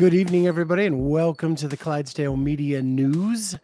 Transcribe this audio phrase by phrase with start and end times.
[0.00, 3.58] Good evening, everybody, and welcome to the Clydesdale Media News.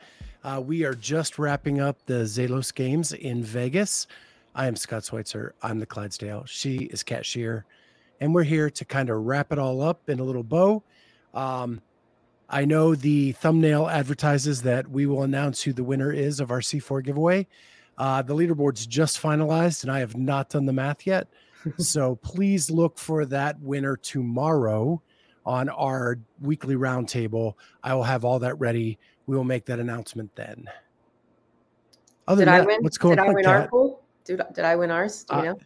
[0.44, 4.06] Uh, we are just wrapping up the Zelos games in Vegas.
[4.54, 5.54] I am Scott Schweitzer.
[5.62, 6.44] I'm the Clydesdale.
[6.44, 7.64] She is Kat Shear.
[8.20, 10.82] And we're here to kind of wrap it all up in a little bow.
[11.32, 11.80] Um,
[12.50, 16.60] I know the thumbnail advertises that we will announce who the winner is of our
[16.60, 17.46] C4 giveaway.
[17.96, 21.28] Uh, the leaderboard's just finalized, and I have not done the math yet.
[21.78, 25.00] so please look for that winner tomorrow
[25.46, 27.54] on our weekly roundtable.
[27.82, 28.98] I will have all that ready.
[29.26, 30.68] We will make that announcement then.
[32.28, 32.82] Other did I that, win?
[32.82, 33.30] What's going did on?
[33.30, 34.02] I win our pool?
[34.24, 35.24] Did, did I win ours?
[35.24, 35.58] Do you uh, know?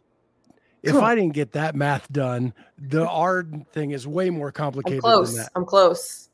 [0.82, 4.98] If I didn't get that math done, the R thing is way more complicated.
[4.98, 5.48] I'm close.
[5.56, 6.28] I'm close.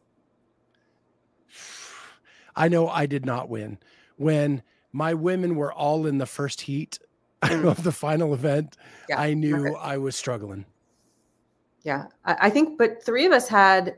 [2.55, 3.79] I know I did not win.
[4.17, 4.63] When
[4.93, 6.99] my women were all in the first heat
[7.43, 7.65] mm.
[7.65, 8.77] of the final event,
[9.09, 9.77] yeah, I knew okay.
[9.81, 10.65] I was struggling.
[11.87, 13.97] Yeah, I, I think, but three of us had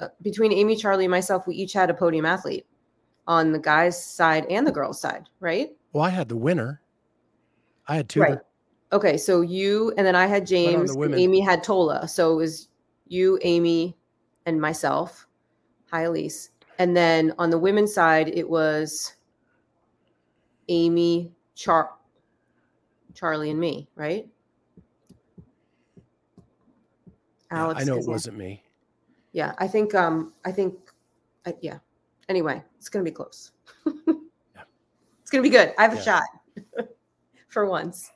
[0.00, 2.64] uh, between Amy, Charlie, and myself, we each had a podium athlete
[3.26, 5.76] on the guys' side and the girls' side, right?
[5.92, 6.80] Well, I had the winner.
[7.86, 8.22] I had two.
[8.22, 8.38] Right.
[8.94, 10.96] Okay, so you and then I had James.
[10.96, 12.08] Amy had Tola.
[12.08, 12.70] So it was
[13.08, 13.94] you, Amy,
[14.46, 15.26] and myself.
[15.90, 16.48] Hi, Elise.
[16.78, 19.16] And then on the women's side, it was
[20.68, 21.90] Amy, Char,
[23.12, 24.26] Charlie, and me, right?
[27.50, 27.80] Alex.
[27.80, 28.62] I know it wasn't me.
[29.32, 29.94] Yeah, I think.
[29.94, 30.74] Um, I think.
[31.46, 31.78] Uh, yeah.
[32.28, 33.52] Anyway, it's gonna be close.
[33.86, 33.92] yeah.
[35.22, 35.72] It's gonna be good.
[35.78, 36.00] I have yeah.
[36.00, 36.22] a shot
[37.48, 38.10] for once.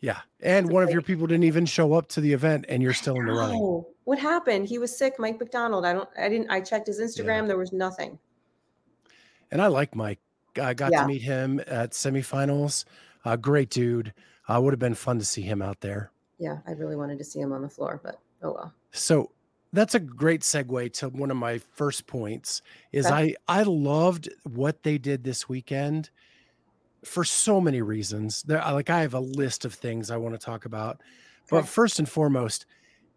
[0.00, 2.92] Yeah, and one of your people didn't even show up to the event, and you're
[2.92, 3.84] still in the running.
[4.04, 4.66] What happened?
[4.66, 5.84] He was sick, Mike McDonald.
[5.84, 6.08] I don't.
[6.18, 6.50] I didn't.
[6.50, 7.42] I checked his Instagram.
[7.42, 7.46] Yeah.
[7.48, 8.18] There was nothing.
[9.50, 10.18] And I like Mike.
[10.60, 11.02] I got yeah.
[11.02, 12.84] to meet him at semifinals.
[13.24, 14.12] Uh, great dude.
[14.48, 16.11] Uh, would have been fun to see him out there
[16.42, 18.74] yeah, I really wanted to see him on the floor, but oh well.
[18.90, 19.30] So
[19.72, 23.36] that's a great segue to one of my first points is okay.
[23.48, 26.10] I I loved what they did this weekend
[27.04, 28.42] for so many reasons.
[28.42, 30.96] There like I have a list of things I want to talk about.
[30.96, 31.60] Okay.
[31.60, 32.66] But first and foremost,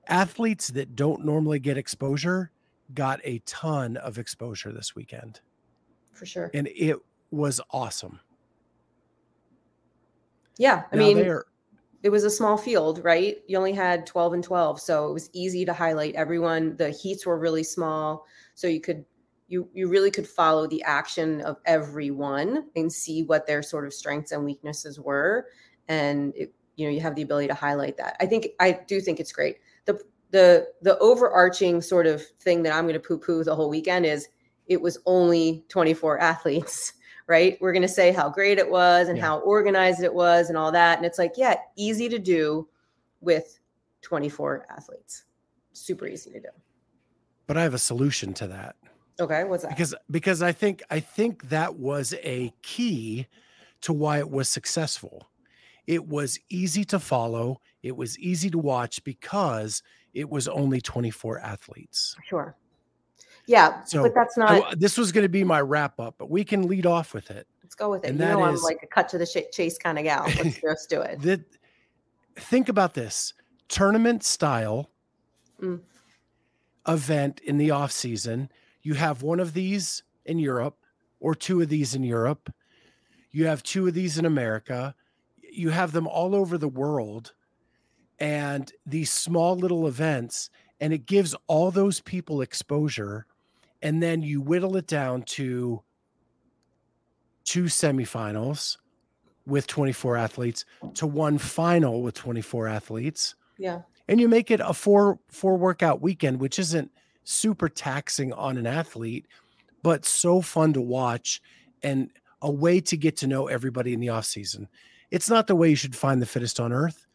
[0.07, 2.51] athletes that don't normally get exposure
[2.93, 5.39] got a ton of exposure this weekend.
[6.13, 6.51] For sure.
[6.53, 6.97] And it
[7.31, 8.19] was awesome.
[10.59, 11.41] Yeah, I now mean
[12.05, 13.37] it was a small field, right?
[13.47, 16.77] You only had 12 and 12, so it was easy to highlight everyone.
[16.77, 19.05] The heats were really small, so you could
[19.47, 23.93] you you really could follow the action of everyone and see what their sort of
[23.93, 25.47] strengths and weaknesses were
[25.87, 28.15] and it, you know you have the ability to highlight that.
[28.19, 29.57] I think I do think it's great.
[29.85, 29.99] The
[30.29, 34.05] the the overarching sort of thing that I'm going to poo poo the whole weekend
[34.05, 34.27] is
[34.67, 36.93] it was only 24 athletes
[37.27, 37.57] right?
[37.59, 39.25] We're going to say how great it was and yeah.
[39.25, 40.97] how organized it was and all that.
[40.97, 42.67] And it's like, yeah, easy to do
[43.21, 43.59] with
[44.01, 45.25] 24 athletes.
[45.73, 46.49] Super easy to do.
[47.47, 48.75] But I have a solution to that.
[49.19, 49.69] Okay, what's that?
[49.69, 53.27] Because because I think I think that was a key
[53.81, 55.29] to why it was successful.
[55.87, 61.39] It was easy to follow, it was easy to watch because it was only 24
[61.39, 62.15] athletes.
[62.25, 62.55] Sure.
[63.47, 64.51] Yeah, so but that's not.
[64.51, 67.29] I, this was going to be my wrap up, but we can lead off with
[67.29, 67.47] it.
[67.63, 68.09] Let's go with it.
[68.09, 70.25] And you know, I'm like a cut to the chase kind of gal.
[70.37, 71.21] Let's just do it.
[71.21, 71.43] The,
[72.35, 73.33] think about this
[73.67, 74.89] tournament style
[75.61, 75.79] mm.
[76.87, 78.49] event in the off season.
[78.81, 80.77] You have one of these in Europe,
[81.19, 82.53] or two of these in Europe.
[83.31, 84.95] You have two of these in America.
[85.41, 87.33] You have them all over the world,
[88.19, 90.49] and these small little events,
[90.79, 93.25] and it gives all those people exposure
[93.85, 95.83] and then you whittle it down to
[97.43, 98.77] two semifinals
[99.45, 100.65] with 24 athletes
[100.95, 103.35] to one final with 24 athletes.
[103.59, 103.81] Yeah.
[104.07, 106.89] And you make it a four four workout weekend which isn't
[107.25, 109.27] super taxing on an athlete
[109.83, 111.39] but so fun to watch
[111.83, 112.09] and
[112.41, 114.67] a way to get to know everybody in the off season.
[115.11, 117.05] It's not the way you should find the fittest on earth,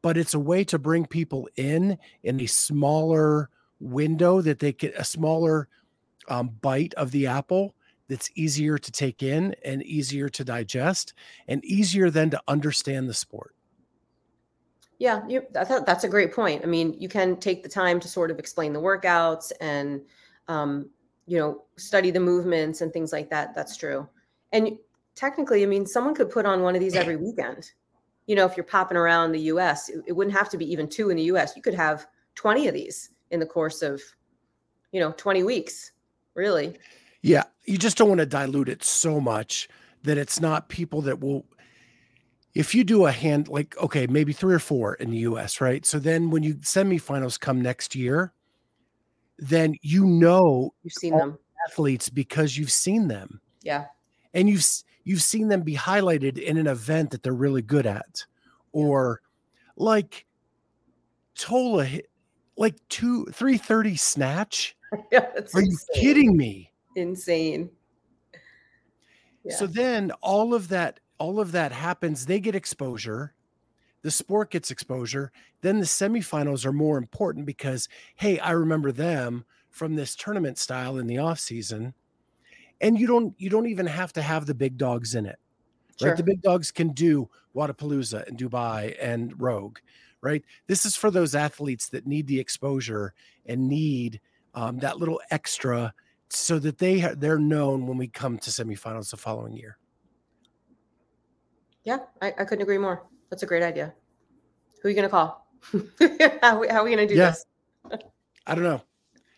[0.00, 4.94] but it's a way to bring people in in a smaller window that they get
[4.96, 5.68] a smaller
[6.28, 7.74] um, bite of the apple
[8.08, 11.14] that's easier to take in and easier to digest
[11.48, 13.54] and easier then to understand the sport.
[14.98, 16.62] Yeah, you, I thought that's a great point.
[16.62, 20.00] I mean, you can take the time to sort of explain the workouts and
[20.48, 20.88] um,
[21.26, 23.54] you know, study the movements and things like that.
[23.54, 24.08] That's true.
[24.52, 24.78] And
[25.14, 27.72] technically, I mean, someone could put on one of these every weekend.
[28.26, 30.88] You know, if you're popping around the US, it, it wouldn't have to be even
[30.88, 31.54] two in the US.
[31.56, 32.06] You could have
[32.36, 34.00] 20 of these in the course of,
[34.92, 35.92] you know, 20 weeks,
[36.36, 36.76] really.
[37.22, 37.44] Yeah.
[37.64, 39.68] You just don't want to dilute it so much
[40.04, 41.46] that it's not people that will
[42.54, 45.84] if you do a hand like okay maybe three or four in the us right?
[45.84, 48.32] So then when you semifinals come next year
[49.38, 51.38] then you know you've seen them.
[51.68, 53.40] athletes because you've seen them.
[53.62, 53.86] Yeah.
[54.32, 54.64] And you've
[55.04, 58.24] you've seen them be highlighted in an event that they're really good at.
[58.72, 59.20] Or
[59.76, 60.26] like
[61.34, 61.86] tola
[62.56, 64.75] like two 330 snatch
[65.12, 65.66] yeah, are insane.
[65.66, 67.68] you kidding me insane
[69.44, 69.54] yeah.
[69.54, 73.34] so then all of that all of that happens, they get exposure.
[74.02, 75.32] The sport gets exposure.
[75.62, 80.98] Then the semifinals are more important because, hey, I remember them from this tournament style
[80.98, 81.94] in the off season.
[82.80, 85.38] And you don't you don't even have to have the big dogs in it.
[85.98, 86.10] Sure.
[86.10, 86.16] Right?
[86.16, 89.78] The big dogs can do Wodapalooza and Dubai and Rogue,
[90.20, 90.44] right?
[90.66, 93.14] This is for those athletes that need the exposure
[93.46, 94.20] and need
[94.56, 95.94] um, that little extra
[96.28, 99.78] so that they they're known when we come to semifinals the following year.
[101.84, 103.04] Yeah, I, I couldn't agree more.
[103.30, 103.94] That's a great idea.
[104.82, 105.46] Who are you going to call?
[106.42, 107.30] how, how, are we going to do yeah.
[107.30, 107.44] this?
[108.46, 108.82] I don't know.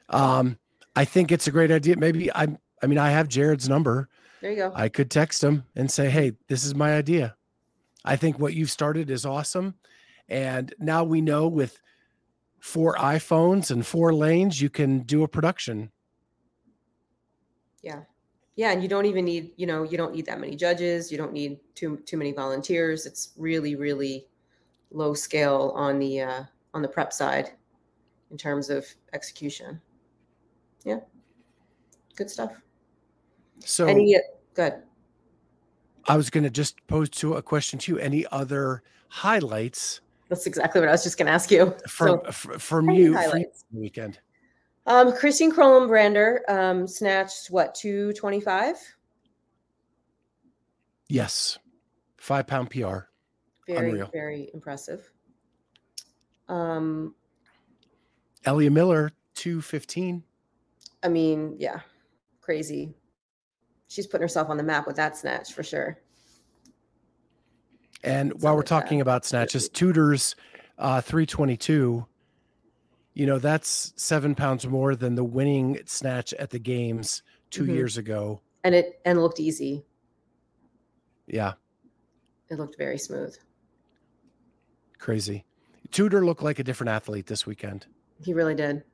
[0.09, 0.59] Um,
[0.97, 1.97] I think it's a great idea.
[1.97, 2.49] Maybe I,
[2.83, 4.09] I mean, I have Jared's number.
[4.41, 4.73] There you go.
[4.75, 7.37] I could text him and say, Hey, this is my idea.
[8.05, 9.75] I think what you've started is awesome.
[10.29, 11.81] And now we know with
[12.61, 15.91] four iPhones and four lanes, you can do a production.
[17.83, 18.03] Yeah.
[18.57, 21.17] Yeah and you don't even need you know you don't need that many judges you
[21.17, 23.07] don't need too too many volunteers.
[23.07, 24.27] It's really really
[24.91, 26.43] low scale on the uh,
[26.75, 27.53] on the prep side
[28.31, 29.81] in terms of execution.
[30.85, 31.01] Yeah.
[32.17, 32.53] Good stuff.
[33.61, 34.19] So any
[34.55, 34.83] good
[36.09, 37.99] i was going to just pose to a question to you.
[37.99, 42.59] Any other highlights that's exactly what i was just going to ask you from so,
[42.59, 44.19] from you from weekend
[44.89, 48.77] um, Christine Kolenbrander um, snatched what, 225?
[51.11, 51.59] Yes.
[52.17, 53.01] Five pound PR.
[53.67, 54.09] Very, Unreal.
[54.15, 55.13] very impressive.
[56.49, 57.15] Um,
[58.47, 60.25] Ellia Miller, 215.
[61.03, 61.81] I mean, yeah,
[62.41, 62.95] crazy.
[63.89, 65.99] She's putting herself on the map with that snatch for sure.
[68.05, 69.03] And while we're talking that.
[69.03, 70.37] about snatches, Tudor's
[70.79, 72.07] uh, 322
[73.19, 77.75] you know that's seven pounds more than the winning snatch at the games 2 mm-hmm.
[77.75, 78.41] years ago.
[78.63, 79.85] And it and looked easy.
[81.27, 81.55] Yeah.
[82.49, 83.37] It looked very smooth.
[84.99, 85.45] Crazy.
[85.91, 87.87] Tudor looked like a different athlete this weekend.
[88.25, 88.85] He really did.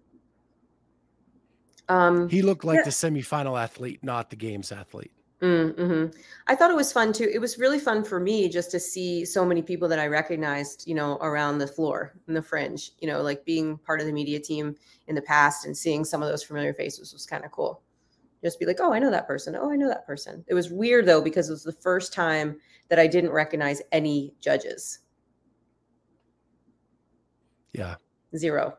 [1.90, 2.84] Um he looked like yeah.
[2.84, 5.12] the semifinal athlete not the games athlete
[5.42, 6.16] Mm-hmm.
[6.46, 7.28] I thought it was fun too.
[7.32, 10.86] It was really fun for me just to see so many people that I recognized,
[10.86, 14.12] you know, around the floor in the fringe, you know, like being part of the
[14.12, 14.74] media team
[15.08, 17.82] in the past and seeing some of those familiar faces was kind of cool.
[18.42, 19.56] Just be like, oh, I know that person.
[19.56, 20.44] Oh, I know that person.
[20.48, 22.56] It was weird though, because it was the first time
[22.88, 25.00] that I didn't recognize any judges.
[27.72, 27.96] Yeah.
[28.36, 28.78] Zero.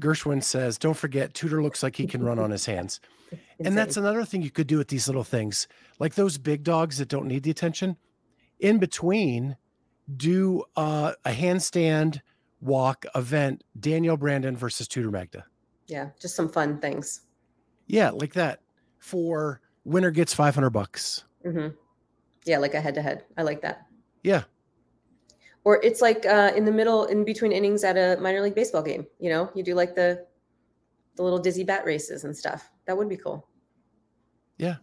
[0.00, 3.00] Gershwin says, don't forget, Tudor looks like he can run on his hands.
[3.66, 6.98] and that's another thing you could do with these little things, like those big dogs
[6.98, 7.96] that don't need the attention.
[8.60, 9.56] In between,
[10.16, 12.20] do uh, a handstand
[12.60, 15.44] walk event, Daniel Brandon versus Tudor Magda.
[15.86, 17.22] Yeah, just some fun things.
[17.86, 18.60] Yeah, like that.
[18.98, 21.24] For winner gets 500 bucks.
[21.44, 21.74] Mm-hmm.
[22.44, 23.24] Yeah, like a head to head.
[23.36, 23.86] I like that.
[24.22, 24.44] Yeah.
[25.64, 28.82] Or it's like uh, in the middle, in between innings at a minor league baseball
[28.82, 29.06] game.
[29.18, 30.26] You know, you do like the
[31.16, 32.70] the little dizzy bat races and stuff.
[32.86, 33.46] That would be cool.
[34.62, 34.76] Yeah.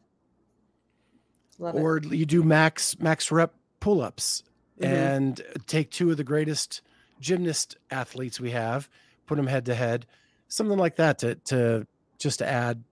[1.58, 2.06] Love or it.
[2.06, 4.44] you do max max rep pull-ups
[4.80, 4.94] mm-hmm.
[4.94, 6.82] and take two of the greatest
[7.20, 8.90] gymnast athletes we have,
[9.26, 10.06] put them head to head,
[10.50, 12.84] something like that to to just to add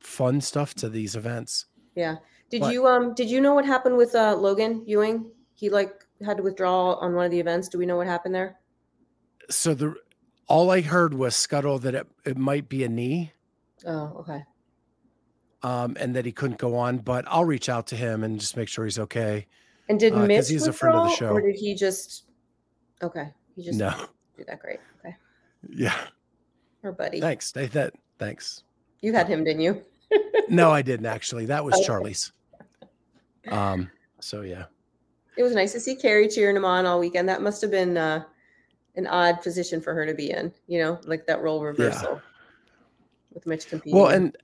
[0.00, 1.66] fun stuff to these events.
[1.94, 2.16] Yeah.
[2.50, 5.30] Did but, you um did you know what happened with uh Logan Ewing?
[5.54, 7.68] He like had to withdraw on one of the events.
[7.68, 8.58] Do we know what happened there?
[9.48, 9.94] So the
[10.48, 13.32] all I heard was Scuttle that it, it might be a knee.
[13.86, 14.44] Oh, okay.
[15.64, 18.54] Um, and that he couldn't go on, but I'll reach out to him and just
[18.54, 19.46] make sure he's okay.
[19.88, 22.24] And did uh, Mitch he's a friend of the show, or did he just?
[23.02, 23.90] Okay, he just no
[24.36, 24.60] do that.
[24.60, 24.80] Great.
[25.00, 25.16] Okay.
[25.70, 25.96] Yeah.
[26.82, 27.18] Her buddy.
[27.20, 27.50] Thanks.
[27.52, 28.62] That thanks.
[29.00, 29.82] You had him, didn't you?
[30.50, 31.46] no, I didn't actually.
[31.46, 31.84] That was okay.
[31.84, 32.32] Charlie's.
[33.48, 33.90] Um.
[34.20, 34.64] So yeah.
[35.36, 37.28] It was nice to see Carrie cheering him on all weekend.
[37.28, 38.22] That must have been uh,
[38.96, 42.20] an odd position for her to be in, you know, like that role reversal.
[43.32, 43.98] with Mitch competing.
[43.98, 44.36] Well, and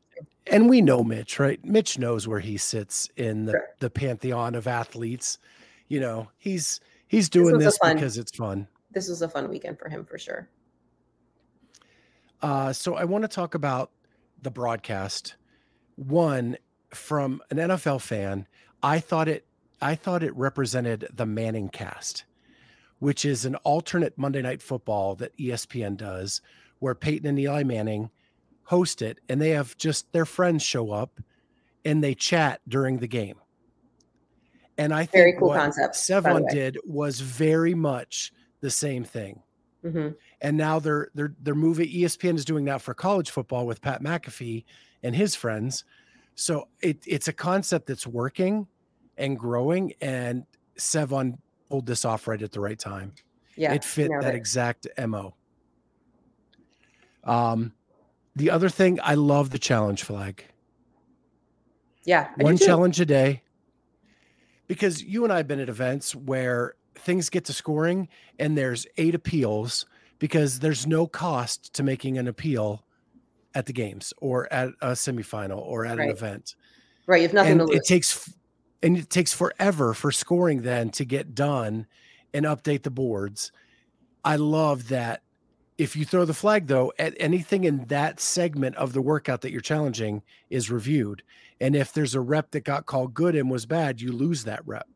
[0.46, 1.62] and we know Mitch, right?
[1.64, 3.68] Mitch knows where he sits in the, sure.
[3.80, 5.38] the pantheon of athletes.
[5.88, 8.66] You know, he's he's doing this, this fun, because it's fun.
[8.90, 10.48] This was a fun weekend for him for sure.
[12.42, 13.90] Uh, so I want to talk about
[14.42, 15.36] the broadcast.
[15.96, 16.56] One
[16.90, 18.46] from an NFL fan,
[18.82, 19.46] I thought it
[19.82, 22.24] I thought it represented the Manning cast,
[22.98, 26.40] which is an alternate Monday night football that ESPN does,
[26.78, 28.10] where Peyton and Eli Manning
[28.70, 31.18] host it and they have just their friends show up
[31.84, 33.34] and they chat during the game.
[34.78, 35.96] And I think very cool what concept.
[35.96, 39.42] Sevan did was very much the same thing.
[39.84, 40.10] Mm-hmm.
[40.40, 41.88] And now they're they're they're moving.
[41.88, 44.64] ESPN is doing that for college football with Pat McAfee
[45.02, 45.84] and his friends.
[46.36, 48.68] So it, it's a concept that's working
[49.18, 49.94] and growing.
[50.00, 50.44] And
[50.78, 53.14] Sevan pulled this off right at the right time.
[53.56, 54.36] Yeah, it fit that it.
[54.36, 55.34] exact mo.
[57.24, 57.72] Um,
[58.40, 60.44] the other thing, I love the challenge flag.
[62.04, 63.42] Yeah, one challenge a day.
[64.66, 68.86] Because you and I have been at events where things get to scoring and there's
[68.96, 69.84] eight appeals
[70.18, 72.84] because there's no cost to making an appeal
[73.54, 76.08] at the games or at a semifinal or at right.
[76.08, 76.54] an event.
[77.06, 77.20] Right.
[77.20, 77.76] You have nothing and to lose.
[77.76, 78.32] It takes
[78.82, 81.86] and it takes forever for scoring then to get done
[82.32, 83.52] and update the boards.
[84.24, 85.22] I love that
[85.80, 89.50] if you throw the flag though, at anything in that segment of the workout that
[89.50, 91.22] you're challenging is reviewed.
[91.58, 94.60] And if there's a rep that got called good and was bad, you lose that
[94.66, 94.86] rep.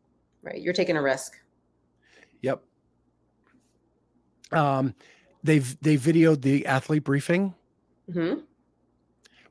[0.43, 0.61] Right.
[0.61, 1.41] You're taking a risk.
[2.43, 2.63] Yep.
[4.53, 4.95] Um,
[5.43, 7.55] they've they videoed the athlete briefing,
[8.11, 8.41] mm-hmm.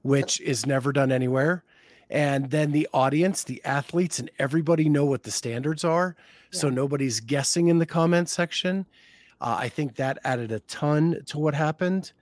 [0.04, 1.64] which is never done anywhere.
[2.12, 6.16] And then the audience, the athletes, and everybody know what the standards are.
[6.52, 6.60] Yeah.
[6.60, 8.86] So nobody's guessing in the comment section.
[9.42, 12.14] Uh, I think that added a ton to what happened.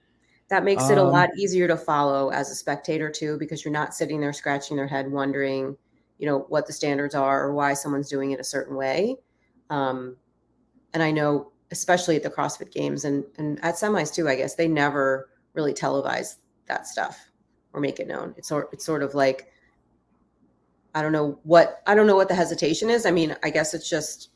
[0.49, 3.71] That makes it a um, lot easier to follow as a spectator too, because you're
[3.71, 5.77] not sitting there scratching their head wondering,
[6.17, 9.15] you know, what the standards are or why someone's doing it a certain way.
[9.69, 10.17] Um,
[10.93, 14.55] and I know, especially at the CrossFit Games and and at semis too, I guess
[14.55, 16.35] they never really televise
[16.67, 17.31] that stuff
[17.71, 18.33] or make it known.
[18.37, 19.51] It's sort it's sort of like
[20.93, 23.05] I don't know what I don't know what the hesitation is.
[23.05, 24.30] I mean, I guess it's just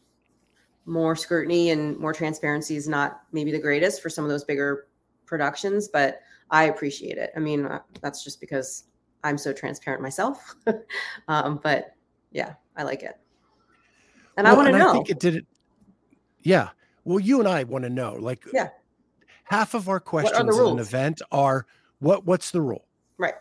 [0.85, 4.87] more scrutiny and more transparency is not maybe the greatest for some of those bigger
[5.25, 7.31] productions, but I appreciate it.
[7.35, 8.85] I mean, uh, that's just because
[9.23, 10.55] I'm so transparent myself.
[11.27, 11.95] um, but
[12.31, 13.17] yeah, I like it.
[14.37, 14.89] And well, I want to know.
[14.89, 15.45] I think it did it.
[16.41, 16.69] Yeah.
[17.03, 18.13] Well, you and I want to know.
[18.13, 18.69] Like, yeah,
[19.45, 21.65] half of our questions at an event are
[21.99, 22.85] what What's the rule?
[23.17, 23.35] Right.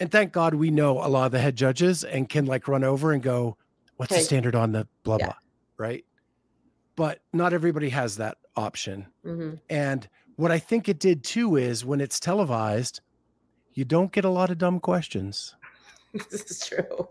[0.00, 2.82] And thank God we know a lot of the head judges and can like run
[2.82, 3.56] over and go,
[3.96, 4.20] "What's okay.
[4.20, 5.26] the standard on the blah yeah.
[5.26, 5.36] blah?"
[5.76, 6.04] Right.
[6.96, 9.06] But not everybody has that option.
[9.26, 9.56] Mm-hmm.
[9.68, 13.00] And what I think it did too is when it's televised,
[13.74, 15.56] you don't get a lot of dumb questions.
[16.30, 17.08] this is true.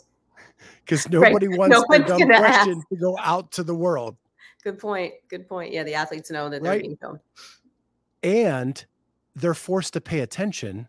[0.85, 1.59] Because nobody right.
[1.59, 2.89] wants no dumb question ask.
[2.89, 4.15] to go out to the world.
[4.63, 5.13] Good point.
[5.27, 5.73] Good point.
[5.73, 7.19] Yeah, the athletes know that they're being filmed.
[8.21, 8.83] And
[9.35, 10.87] they're forced to pay attention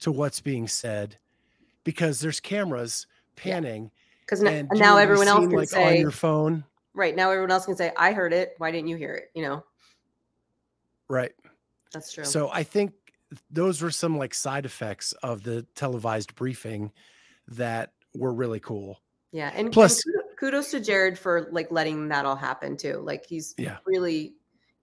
[0.00, 1.16] to what's being said
[1.84, 3.06] because there's cameras
[3.36, 3.90] panning.
[4.20, 4.62] Because yeah.
[4.62, 6.64] now, now everyone else can like say on your phone.
[6.96, 8.54] Right now, everyone else can say, "I heard it.
[8.58, 9.64] Why didn't you hear it?" You know.
[11.08, 11.32] Right.
[11.92, 12.24] That's true.
[12.24, 12.92] So I think
[13.50, 16.90] those were some like side effects of the televised briefing
[17.48, 19.00] that were really cool.
[19.32, 20.02] Yeah, and plus
[20.38, 22.98] kudos to Jared for like letting that all happen too.
[22.98, 23.78] Like he's yeah.
[23.86, 24.34] really,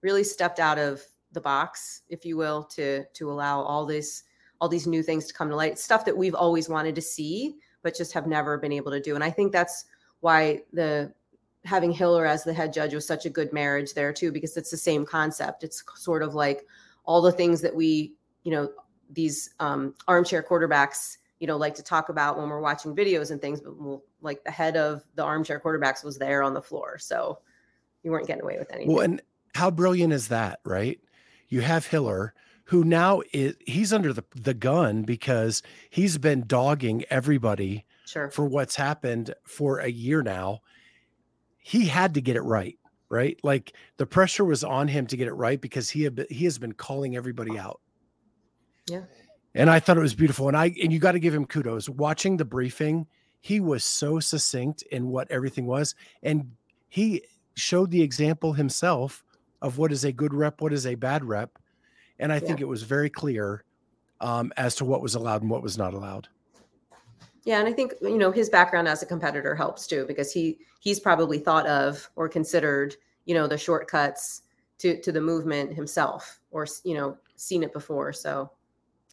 [0.02, 1.02] really stepped out of
[1.32, 4.24] the box, if you will, to to allow all this
[4.62, 5.80] all these new things to come to light.
[5.80, 9.16] Stuff that we've always wanted to see, but just have never been able to do.
[9.16, 9.86] And I think that's
[10.22, 11.14] why the
[11.66, 14.72] having Hiller as the head judge was such a good marriage there too, because it's
[14.72, 15.64] the same concept.
[15.64, 16.66] It's sort of like
[17.06, 18.70] all the things that we, you know,
[19.10, 23.42] these um, armchair quarterbacks you know like to talk about when we're watching videos and
[23.42, 26.98] things but we'll, like the head of the armchair quarterbacks was there on the floor
[26.98, 27.38] so
[28.02, 29.22] you weren't getting away with anything well and
[29.54, 31.02] how brilliant is that right
[31.50, 32.34] you have hiller
[32.66, 38.30] who now is he's under the, the gun because he's been dogging everybody sure.
[38.30, 40.62] for what's happened for a year now
[41.64, 42.78] he had to get it right
[43.10, 46.46] right like the pressure was on him to get it right because he had he
[46.46, 47.80] has been calling everybody out
[48.88, 49.02] yeah
[49.56, 50.48] and I thought it was beautiful.
[50.48, 51.90] And I and you got to give him kudos.
[51.90, 53.06] Watching the briefing,
[53.42, 56.52] he was so succinct in what everything was, and
[56.90, 57.24] he
[57.56, 59.24] showed the example himself
[59.62, 61.58] of what is a good rep, what is a bad rep,
[62.20, 62.42] and I yeah.
[62.42, 63.64] think it was very clear
[64.22, 66.28] um, as to what was allowed and what was not allowed.
[67.46, 70.60] Yeah, and I think you know his background as a competitor helps too because he
[70.80, 72.96] he's probably thought of or considered
[73.26, 74.44] you know the shortcuts
[74.80, 78.14] to to the movement himself or you know seen it before.
[78.14, 78.52] So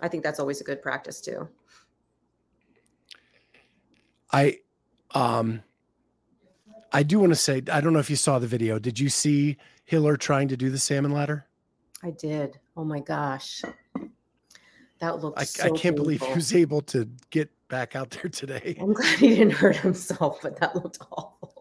[0.00, 1.48] I think that's always a good practice too.
[4.32, 4.58] I
[5.12, 5.62] um
[6.92, 8.78] I do want to say I don't know if you saw the video.
[8.78, 11.46] Did you see Hiller trying to do the salmon ladder?
[12.02, 12.58] I did.
[12.76, 13.62] Oh my gosh.
[15.00, 16.04] That looked I, so I can't painful.
[16.04, 18.76] believe he was able to get back out there today.
[18.80, 21.54] I'm glad he didn't hurt himself, but that looked awful.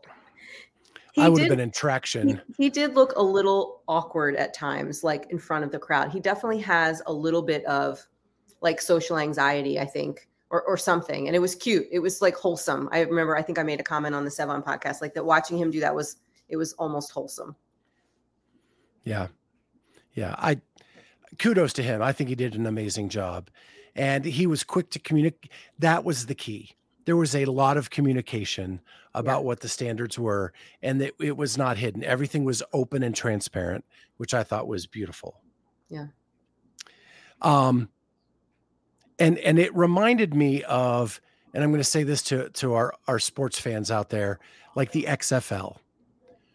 [1.14, 2.42] He I would have did- been in traction.
[2.58, 6.12] He, he did look a little awkward at times, like in front of the crowd.
[6.12, 8.06] He definitely has a little bit of
[8.62, 11.28] like social anxiety, I think, or, or something.
[11.28, 11.88] And it was cute.
[11.92, 12.90] It was like wholesome.
[12.92, 15.58] I remember, I think I made a comment on the Sevan podcast, like that watching
[15.58, 16.18] him do that was,
[16.50, 17.56] it was almost wholesome.
[19.04, 19.28] Yeah.
[20.14, 20.36] Yeah.
[20.38, 20.60] I
[21.40, 22.02] kudos to him.
[22.02, 23.50] I think he did an amazing job.
[23.96, 25.52] And he was quick to communicate.
[25.80, 26.76] That was the key.
[27.06, 28.82] There was a lot of communication
[29.16, 30.54] about what the standards were,
[30.84, 32.04] and that it was not hidden.
[32.04, 33.84] Everything was open and transparent,
[34.18, 35.42] which I thought was beautiful.
[35.90, 36.08] Yeah.
[37.42, 37.90] Um
[39.18, 41.20] and and it reminded me of,
[41.54, 44.40] and I'm going to say this to to our our sports fans out there,
[44.76, 45.78] like the XFL.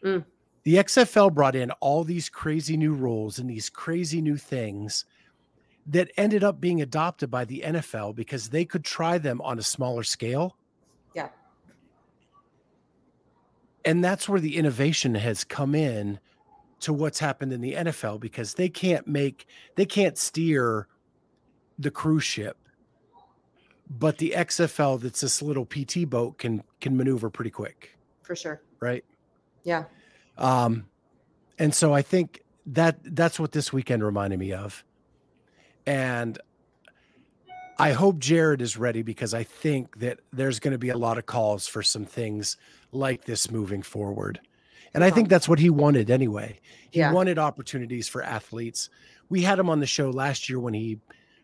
[0.05, 0.25] Mm.
[0.65, 5.05] The XFL brought in all these crazy new rules and these crazy new things
[5.87, 9.63] that ended up being adopted by the NFL because they could try them on a
[9.63, 10.57] smaller scale.
[11.15, 11.29] Yeah.
[13.85, 16.19] And that's where the innovation has come in
[16.81, 20.89] to what's happened in the NFL because they can't make they can't steer
[21.79, 22.57] the cruise ship.
[23.91, 28.63] But the XFL that's this little PT boat can can maneuver pretty quick, For sure.
[28.81, 29.05] right?
[29.65, 29.85] Yeah.
[30.37, 30.87] Um,
[31.59, 34.85] and so I think that that's what this weekend reminded me of.
[35.87, 36.39] And
[37.79, 41.19] I hope Jared is ready because I think that there's going to be a lot
[41.19, 42.57] of calls for some things
[42.93, 44.41] like this moving forward.
[44.95, 46.61] And I think that's what he wanted anyway.
[46.91, 47.13] He Yeah.
[47.13, 48.91] wanted opportunities for athletes.
[49.29, 51.01] We had him on the show last year when he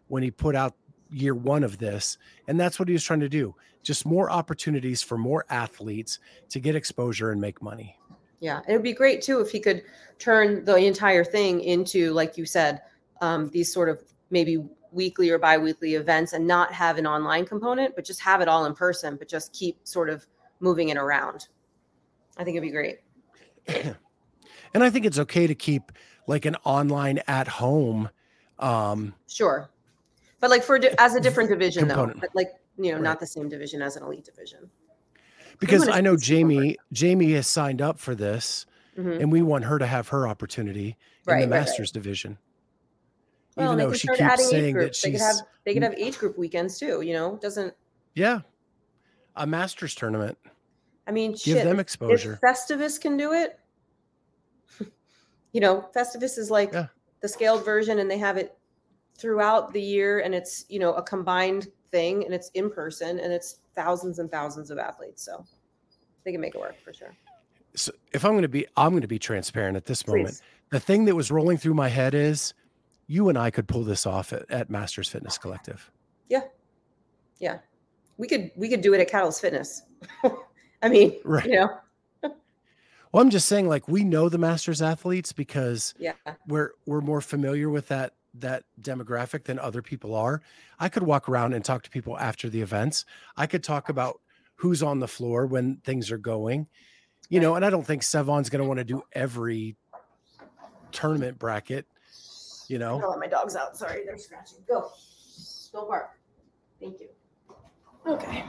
[0.06, 0.74] when he put out
[1.10, 3.54] year 1 of this, and that's what he was trying to do.
[3.82, 7.96] Just more opportunities for more athletes to get exposure and make money.
[8.40, 9.82] Yeah, it would be great too if he could
[10.18, 12.82] turn the entire thing into, like you said,
[13.20, 17.94] um, these sort of maybe weekly or biweekly events, and not have an online component,
[17.94, 20.26] but just have it all in person, but just keep sort of
[20.58, 21.48] moving it around.
[22.36, 23.00] I think it'd be great.
[23.68, 25.92] and I think it's okay to keep
[26.26, 28.08] like an online at home.
[28.58, 29.70] Um, Sure,
[30.40, 32.14] but like for as a different division Component.
[32.16, 32.48] though, but like
[32.78, 33.04] you know, Right.
[33.04, 34.70] not the same division as an elite division.
[35.60, 39.20] Because I know Jamie, Jamie has signed up for this Mhm.
[39.20, 40.96] and we want her to have her opportunity in
[41.26, 41.60] Right, the right, right.
[41.60, 42.38] Masters division.
[43.56, 45.02] Well, Even they though she keeps saying that groups.
[45.02, 47.02] They could she's, have they could have age group weekends too.
[47.02, 47.74] You know, doesn't
[48.14, 48.40] yeah,
[49.36, 50.38] a Masters tournament.
[51.06, 52.34] I mean, Give shit, them exposure.
[52.34, 53.58] If Festivus can do it,
[55.52, 56.86] you know, Festivus is like Yeah.
[57.22, 58.56] the scaled version, and they have it
[59.18, 63.32] throughout the year, and it's you know a combined thing, and it's in person, and
[63.32, 65.22] it's thousands and thousands of athletes.
[65.24, 65.44] So
[66.24, 67.14] they can make it work for sure.
[67.74, 70.28] So if I'm going to be, I'm going to be transparent at this moment.
[70.28, 70.42] Please.
[70.70, 72.54] The thing that was rolling through my head is
[73.06, 75.90] you and I could pull this off at, at Masters Fitness Collective.
[76.28, 76.42] Yeah,
[77.38, 77.58] Yeah.
[78.18, 79.82] we could we could do it at Catalyst Fitness.
[80.82, 81.44] I mean, Right.
[81.46, 81.80] you know,
[83.12, 86.12] Well, I'm just saying, like, we know the Masters athletes because yeah,
[86.46, 90.42] we're we're more familiar with that that demographic than other people are.
[90.78, 93.04] I could walk around and talk to people after the events.
[93.36, 94.20] I could talk about
[94.56, 96.66] who's on the floor when things are going,
[97.28, 97.54] you know.
[97.54, 99.76] And I don't think Sevan's going to want to do every
[100.92, 101.86] tournament bracket,
[102.68, 102.98] you I'm know.
[102.98, 103.76] gonna let my dogs out.
[103.76, 104.58] Sorry, they're scratching.
[104.68, 104.90] Go,
[105.72, 106.10] go bark.
[106.80, 107.08] Thank you.
[108.06, 108.44] Okay.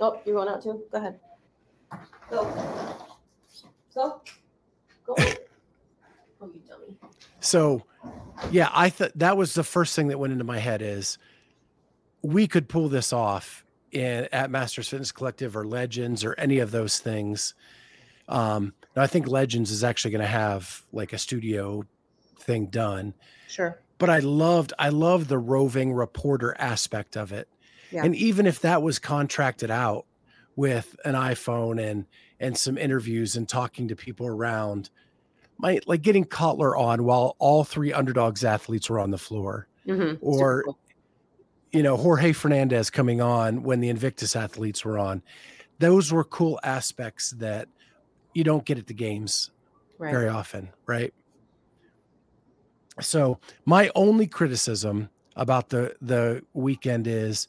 [0.00, 0.82] Oh, you're going out too?
[0.90, 1.18] Go ahead.
[2.30, 2.44] Go.
[3.94, 4.20] Go.
[5.06, 5.16] Go.
[6.44, 6.96] Oh, you dummy.
[7.38, 7.84] So,
[8.50, 11.18] yeah, I thought that was the first thing that went into my head is
[12.22, 16.70] we could pull this off in at Masters Fitness Collective or Legends or any of
[16.70, 17.54] those things.
[18.28, 21.84] Um, now I think Legends is actually going to have like a studio
[22.38, 23.14] thing done,
[23.48, 23.78] Sure.
[23.98, 27.48] but I loved I loved the roving reporter aspect of it.
[27.90, 28.04] Yeah.
[28.04, 30.06] And even if that was contracted out
[30.56, 32.06] with an iPhone and
[32.40, 34.90] and some interviews and talking to people around,
[35.62, 40.16] my like getting Kotler on while all three underdogs athletes were on the floor, Mm-hmm.
[40.20, 40.64] or
[41.72, 45.22] you know Jorge Fernandez coming on when the Invictus athletes were on.
[45.78, 47.68] Those were cool aspects that
[48.34, 49.50] you don't get at the games
[49.98, 50.10] right.
[50.10, 51.14] very often, right?
[53.00, 57.48] So my only criticism about the the weekend is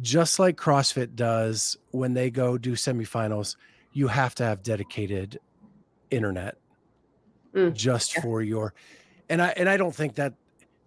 [0.00, 3.56] just like CrossFit does when they go do semifinals,
[3.92, 5.38] you have to have dedicated
[6.10, 6.56] internet
[7.54, 8.22] Mm, just yeah.
[8.22, 8.74] for your
[9.28, 10.34] and I and I don't think that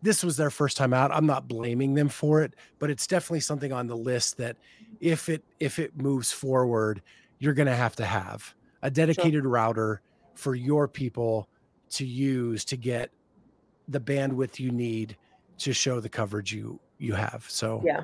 [0.01, 1.11] this was their first time out.
[1.11, 4.57] I'm not blaming them for it, but it's definitely something on the list that
[4.99, 7.01] if it if it moves forward,
[7.39, 9.49] you're going to have to have a dedicated sure.
[9.49, 10.01] router
[10.35, 11.47] for your people
[11.89, 13.09] to use to get
[13.87, 15.17] the bandwidth you need
[15.57, 17.45] to show the coverage you you have.
[17.47, 18.03] So yeah.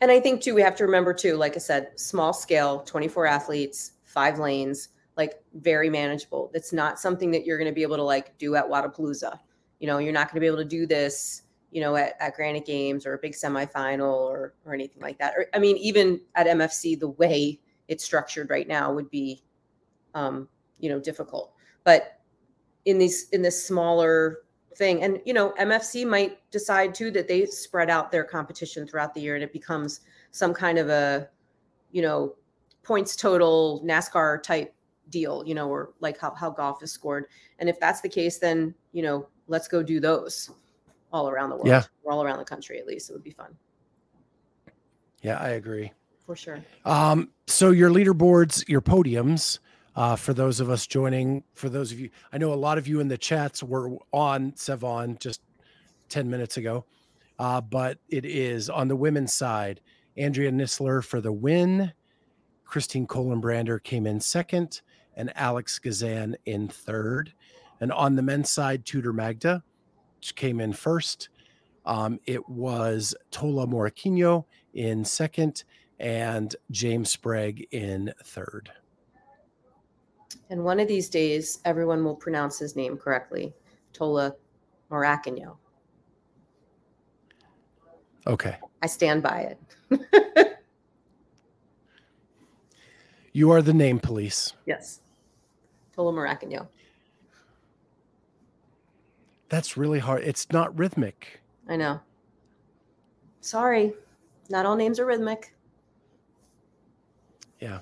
[0.00, 3.26] And I think too, we have to remember too, like I said, small scale, 24
[3.26, 6.50] athletes, five lanes, like very manageable.
[6.54, 9.38] It's not something that you're going to be able to like do at Wodapalooza.
[9.80, 12.34] You know, you're not going to be able to do this, you know, at, at
[12.34, 15.34] Granite Games or a big semifinal or or anything like that.
[15.36, 19.42] Or I mean, even at MFC, the way it's structured right now would be,
[20.14, 20.48] um,
[20.78, 21.52] you know, difficult.
[21.84, 22.20] But
[22.86, 24.38] in these in this smaller
[24.76, 25.02] thing.
[25.02, 29.20] And you know, MFC might decide too that they spread out their competition throughout the
[29.20, 30.00] year and it becomes
[30.30, 31.28] some kind of a,
[31.92, 32.34] you know,
[32.82, 34.74] points total NASCAR type
[35.10, 37.26] deal, you know, or like how, how golf is scored.
[37.58, 40.50] And if that's the case, then, you know, let's go do those
[41.12, 41.68] all around the world.
[41.68, 41.84] Yeah.
[42.02, 43.10] Or all around the country at least.
[43.10, 43.56] It would be fun.
[45.22, 45.92] Yeah, I agree.
[46.24, 46.60] For sure.
[46.84, 49.60] Um, so your leaderboards, your podiums,
[49.94, 52.86] uh, for those of us joining, for those of you, I know a lot of
[52.86, 55.40] you in the chats were on Sevan just
[56.10, 56.84] 10 minutes ago,
[57.38, 59.80] uh, but it is on the women's side.
[60.16, 61.92] Andrea Nisler for the win.
[62.64, 64.82] Christine Kolenbrander came in second,
[65.16, 67.32] and Alex Gazan in third.
[67.80, 69.62] And on the men's side, Tudor Magda,
[70.16, 71.28] which came in first.
[71.84, 75.64] Um, it was Tola Moraquino in second
[75.98, 78.70] and James Sprague in third.
[80.50, 83.54] And one of these days, everyone will pronounce his name correctly
[83.92, 84.34] Tola
[84.90, 85.56] Morakinyo.
[88.26, 88.56] Okay.
[88.82, 89.56] I stand by
[89.90, 90.58] it.
[93.32, 94.52] you are the name police.
[94.66, 95.00] Yes.
[95.96, 96.68] Tola Morakinyo.
[99.48, 100.22] That's really hard.
[100.24, 101.40] It's not rhythmic.
[101.68, 102.00] I know.
[103.40, 103.94] Sorry.
[104.50, 105.54] Not all names are rhythmic.
[107.60, 107.80] Yeah.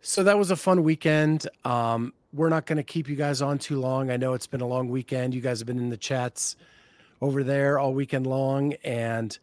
[0.00, 1.48] So that was a fun weekend.
[1.64, 4.10] Um, we're not going to keep you guys on too long.
[4.10, 5.34] I know it's been a long weekend.
[5.34, 6.56] You guys have been in the chats
[7.20, 9.36] over there all weekend long, and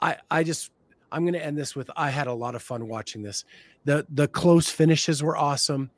[0.00, 0.70] I I just
[1.10, 3.44] I'm going to end this with I had a lot of fun watching this.
[3.84, 5.90] the The close finishes were awesome.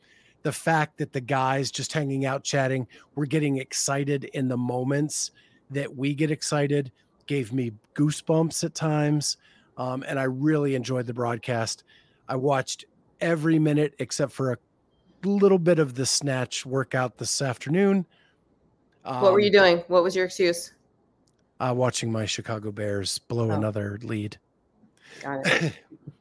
[0.44, 5.32] The fact that the guys just hanging out chatting, we're getting excited in the moments
[5.70, 6.92] that we get excited,
[7.26, 9.38] gave me goosebumps at times,
[9.76, 11.84] um, and I really enjoyed the broadcast.
[12.28, 12.84] I watched
[13.20, 14.58] every minute except for a
[15.24, 18.06] little bit of the snatch workout this afternoon.
[19.04, 19.84] Um, what were you um, doing?
[19.88, 20.72] What was your excuse?
[21.60, 23.54] Uh, watching my Chicago Bears blow oh.
[23.54, 24.38] another lead.
[25.22, 25.72] Got it.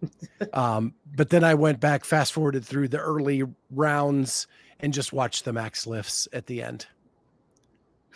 [0.54, 4.48] um, but then I went back, fast forwarded through the early rounds,
[4.80, 6.88] and just watched the max lifts at the end.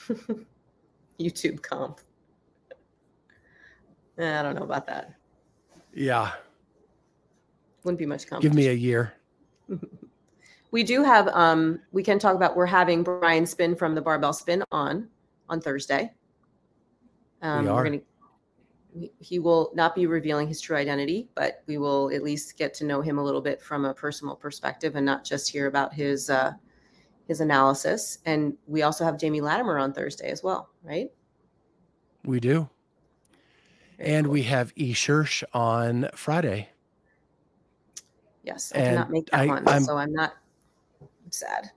[1.20, 2.00] YouTube comp.
[4.20, 5.14] I don't know about that.
[5.94, 6.32] Yeah,
[7.88, 8.56] wouldn't be much competition.
[8.56, 9.14] Give me a year.
[10.72, 14.34] we do have um we can talk about we're having Brian Spin from the Barbell
[14.34, 15.08] Spin on
[15.50, 16.12] on Thursday.
[17.42, 17.76] Um we are.
[17.76, 18.02] we're gonna
[19.20, 22.86] he will not be revealing his true identity, but we will at least get to
[22.86, 26.30] know him a little bit from a personal perspective and not just hear about his
[26.30, 26.54] uh,
[27.28, 28.20] his analysis.
[28.26, 31.12] And we also have Jamie Latimer on Thursday as well, right?
[32.24, 32.70] We do.
[33.98, 34.34] Very and cool.
[34.34, 34.94] we have E.
[34.94, 36.70] Shirsh on Friday.
[38.44, 40.34] Yes, I and cannot make that I, one, I'm, so I'm not
[41.02, 41.72] I'm sad.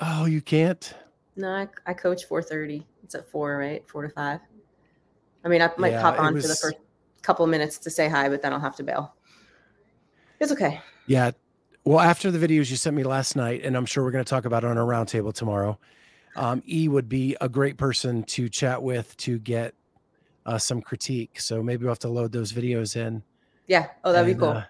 [0.00, 0.92] Oh, you can't?
[1.36, 2.84] No, I, I coach 4:30.
[3.02, 3.88] It's at four, right?
[3.88, 4.40] Four to five.
[5.46, 6.76] I mean, I might yeah, pop on was, for the first
[7.22, 9.14] couple minutes to say hi, but then I'll have to bail.
[10.40, 10.80] It's okay.
[11.06, 11.30] Yeah.
[11.84, 14.28] Well, after the videos you sent me last night, and I'm sure we're going to
[14.28, 15.78] talk about it on our roundtable tomorrow.
[16.34, 19.72] Um, e would be a great person to chat with to get
[20.46, 21.38] uh, some critique.
[21.38, 23.22] So maybe we'll have to load those videos in.
[23.68, 23.86] Yeah.
[24.02, 24.50] Oh, that'd and, be cool.
[24.50, 24.64] Uh,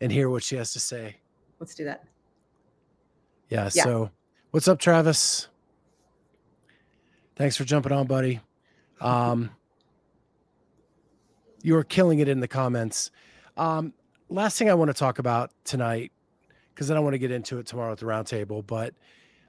[0.00, 1.16] and hear what she has to say.
[1.60, 2.02] Let's do that.
[3.50, 3.84] Yeah, yeah.
[3.84, 4.10] So,
[4.50, 5.46] what's up, Travis?
[7.36, 8.40] Thanks for jumping on, buddy.
[9.00, 9.50] Um,
[11.62, 13.10] you are killing it in the comments.
[13.56, 13.94] Um,
[14.28, 16.12] last thing I want to talk about tonight,
[16.74, 18.94] because I want to get into it tomorrow at the roundtable, but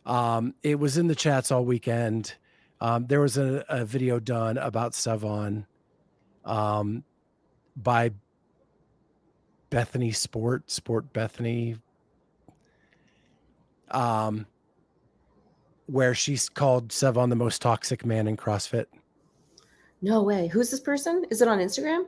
[0.05, 2.35] um, it was in the chats all weekend.
[2.81, 5.65] Um, there was a, a, video done about Sevan
[6.43, 7.03] um,
[7.77, 8.11] by
[9.69, 11.77] Bethany Sport, Sport Bethany,
[13.91, 14.45] um,
[15.85, 18.87] where she's called Sevan the most toxic man in CrossFit.
[20.03, 20.47] No way.
[20.49, 21.25] Who's this person?
[21.31, 22.07] Is it on Instagram?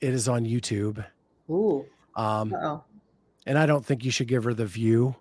[0.00, 1.04] It is on YouTube.
[1.48, 1.86] Ooh.
[2.14, 2.84] Um, Uh-oh.
[3.46, 5.16] and I don't think you should give her the view.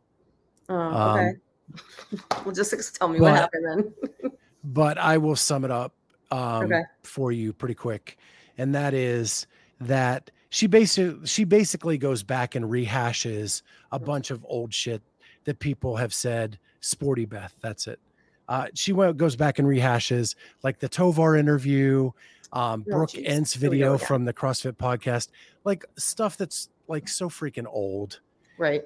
[0.68, 0.76] Oh,
[1.14, 1.30] okay.
[1.30, 4.32] Um, well, just tell me but, what happened then.
[4.66, 5.94] but I will sum it up
[6.30, 6.82] um, Okay.
[7.04, 8.18] for you pretty quick,
[8.58, 9.48] and that is
[9.80, 13.62] that she basically she basically goes back and rehashes
[13.94, 15.02] a bunch of old shit
[15.46, 16.60] that people have said.
[16.82, 18.00] Sporty Beth, that's it.
[18.48, 22.12] Uh, she went, goes back and rehashes like the Tovar interview,
[22.54, 23.28] um, Oh, Brooke jeez.
[23.28, 25.30] Ent's we go video from the CrossFit podcast,
[25.66, 28.22] like stuff that's like so freaking old
[28.58, 28.84] Right.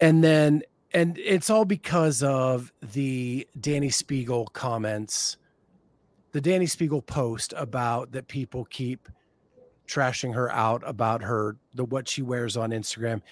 [0.00, 5.36] and then and it's all because of the Dani Speegle comments,
[6.32, 9.08] the Dani Speegle post about that people keep
[9.86, 13.22] trashing her out about her the what she wears on Instagram.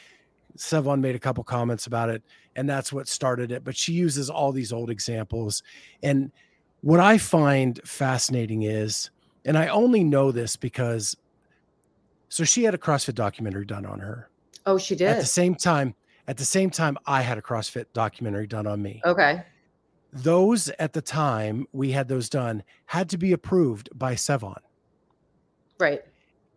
[0.57, 2.23] Sevan made a couple comments about it,
[2.57, 3.65] and that's what started it.
[3.65, 5.63] But she uses all these old examples.
[6.03, 6.33] And
[6.81, 9.11] what I find fascinating is,
[9.45, 11.17] and I only know this because
[12.29, 14.29] so she had a CrossFit documentary done on her
[14.67, 15.09] Oh, she did.
[15.09, 15.95] at the same time
[16.27, 19.43] at the same time i had a crossfit documentary done on me Okay.
[20.13, 24.59] those at the time we had those done had to be approved by sevan
[25.81, 26.03] Right.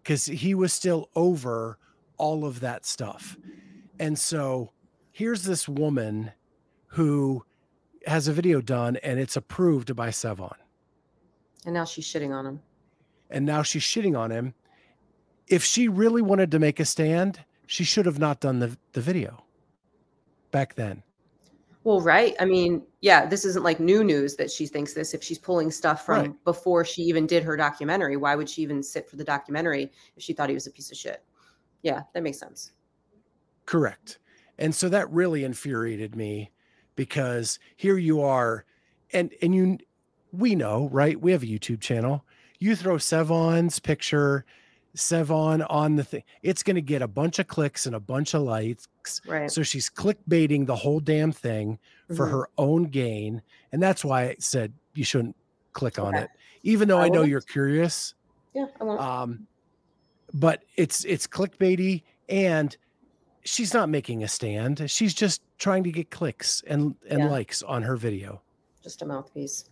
[0.04, 1.78] because he was still over
[2.18, 3.38] all of that stuff
[4.02, 4.72] and so
[5.12, 6.32] here's this woman
[6.88, 7.46] who
[8.08, 10.56] has a video done and it's approved by sevan
[11.66, 12.60] And now she's shitting on him.
[13.30, 14.54] and now she's shitting on him
[15.48, 19.02] if she really wanted to make a stand she should have not done the, the
[19.02, 19.44] video
[20.52, 21.04] back then
[21.84, 22.36] Well, right.
[22.40, 25.14] I mean, yeah, this isn't like new news that she thinks this.
[25.16, 26.44] If she's pulling stuff from Right.
[26.44, 30.22] before she even did her documentary, why would she even sit for the documentary if
[30.22, 31.24] she thought he was a piece of shit?
[31.82, 32.74] Yeah, that makes sense.
[33.72, 34.20] Correct.
[34.58, 36.52] And so that really infuriated me
[36.98, 38.66] because here you are
[39.14, 39.78] and and you
[40.34, 41.20] we know, right?
[41.22, 42.26] We have a YouTube channel.
[42.60, 44.44] You throw Sevan's picture,
[44.94, 48.34] Sevon on the thing, it's going to get a bunch of clicks and a bunch
[48.34, 49.22] of likes.
[49.26, 49.50] Right.
[49.50, 51.80] So she's clickbaiting the whole damn thing
[52.14, 52.32] for Mhm.
[52.32, 53.42] her own gain.
[53.72, 55.38] And that's why I said you shouldn't
[55.72, 56.30] click on it.
[56.64, 58.16] Even though I I know you're curious,
[58.54, 59.48] Yeah, um
[60.34, 62.76] but it's it's clickbaity and
[63.44, 67.30] she's not making a stand she's just trying to get clicks and and Yeah.
[67.30, 68.42] likes on her video
[68.84, 69.66] Just a mouthpiece.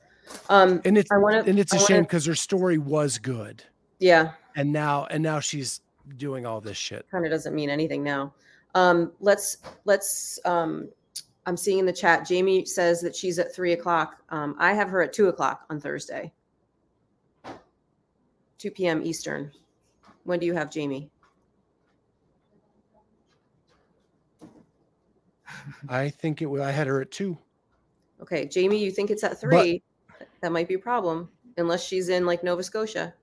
[0.50, 1.50] Um, and it's I want to.
[1.50, 3.64] and it's a I shame because her story was good
[4.00, 5.82] Yeah, and now and now she's
[6.18, 8.34] doing all this shit kind of doesn't mean anything now.
[8.76, 10.40] Um, let's let's.
[10.46, 10.90] Um,
[11.48, 12.28] I'm seeing in the chat.
[12.28, 14.22] Jamie says that she's at three o'clock.
[14.30, 16.32] Um, I have her at two o'clock on Thursday.
[18.60, 19.02] 2 p.m.
[19.02, 19.52] Eastern.
[20.26, 21.10] When do you have Jamie?
[25.90, 27.38] I think it wa- i had her at two
[28.22, 29.82] Okay, Jamie, you think it's at three?
[30.42, 33.14] that might be a problem, unless she's in like Nova Scotia.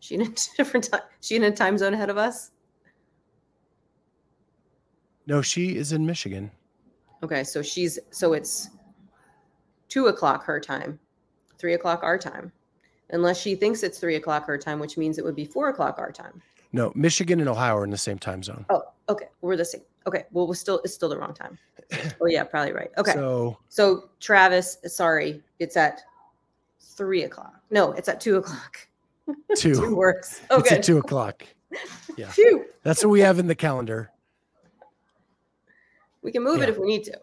[0.00, 1.00] She in a different time.
[1.22, 2.50] She in a time zone ahead of us.
[5.26, 6.50] no she is in michigan
[7.22, 8.68] Okay, so she's so it's
[9.88, 10.98] two o'clock her time,
[11.56, 12.52] three o'clock our time,
[13.10, 15.98] unless she thinks it's three o'clock her time, which means it would be four o'clock
[15.98, 16.42] our time.
[16.74, 19.80] no michigan and ohio are in the same time zone Oh, okay, we're the same.
[20.06, 21.58] Okay, well, we're still it's still the wrong time.
[22.20, 22.90] Oh yeah, probably right.
[22.98, 26.02] Okay, so, so Travis, sorry, it's at
[26.80, 27.60] three o'clock.
[27.70, 28.88] No, it's at two o'clock.
[29.56, 30.42] Two two works.
[30.50, 30.60] Okay.
[30.60, 31.46] It's at two o'clock
[32.18, 32.28] yeah.
[32.28, 32.66] Phew.
[32.82, 34.10] that's what we have in the calendar
[36.22, 37.18] We can move it if we need to.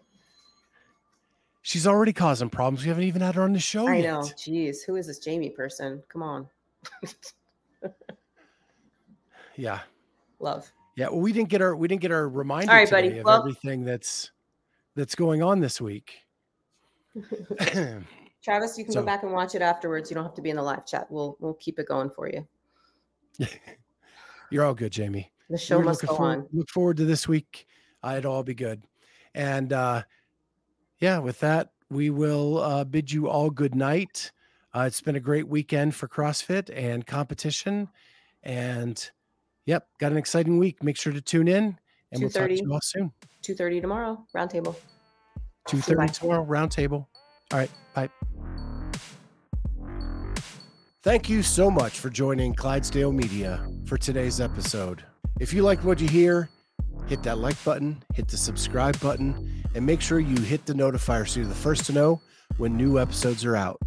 [1.62, 4.22] she's already causing problems we haven't even had her on the show I yet know.
[4.22, 6.02] Jeez, who is this Jamie person?
[6.10, 6.48] Come on,
[9.56, 9.82] yeah
[10.40, 10.72] love.
[10.96, 13.20] Yeah, well, we didn't get our we didn't get our reminder All right, today buddy.
[13.20, 14.32] of Well- everything that's
[14.96, 16.20] that's going on this week.
[18.44, 20.10] Travis, you can So- go back and watch it afterwards.
[20.10, 21.08] You don't have to be in the live chat.
[21.10, 22.48] We'll we'll keep it going for you.
[24.50, 25.32] You're all good, Jamie.
[25.50, 26.48] The show We're must go forward, on.
[26.52, 27.68] Look forward to this week.
[28.04, 28.84] Uh, it'll all be good.
[29.34, 30.04] And uh,
[31.00, 34.32] yeah, with that, we will uh, bid you all good night.
[34.74, 37.90] Uh, it's been a great weekend for CrossFit and competition.
[38.44, 39.10] And
[39.66, 40.84] yep, got an exciting week.
[40.84, 41.78] Make sure to tune in,
[42.12, 43.12] and we'll talk to you all soon.
[43.42, 44.26] Two thirty tomorrow.
[44.36, 44.76] Roundtable.
[45.68, 47.06] Two thirty tomorrow, roundtable.
[47.52, 48.10] All right, bye.
[51.04, 55.04] Thank you so much for joining Clydesdale Media for today's episode.
[55.40, 56.50] If you like what you hear,
[57.08, 61.28] hit that like button, hit the subscribe button, and make sure you hit the notifier
[61.28, 62.22] so you're the first to know
[62.58, 63.80] when new episodes are out.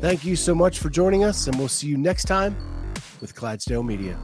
[0.00, 2.56] Thank you so much for joining us, and we'll see you next time
[3.20, 4.16] with Clydesdale Media.